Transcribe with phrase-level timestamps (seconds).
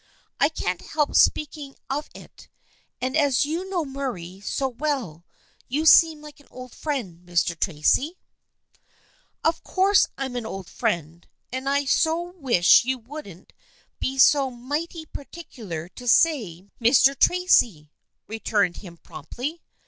[0.39, 2.49] "I can't help speaking of it,
[2.99, 5.25] and as you know Murray so well
[5.67, 7.55] you seem like an old friend, Mr.
[7.55, 8.17] Tracy.""
[9.43, 13.53] Of course I'm an old friend, and so I wish you wouldn't
[13.99, 17.15] be so mighty particular to say' Mr.
[17.15, 17.91] Tracy,'"
[18.27, 19.61] returned he promptly.